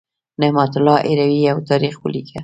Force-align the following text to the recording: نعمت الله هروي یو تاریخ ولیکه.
نعمت 0.41 0.73
الله 0.79 0.97
هروي 1.11 1.39
یو 1.49 1.57
تاریخ 1.69 1.95
ولیکه. 1.99 2.39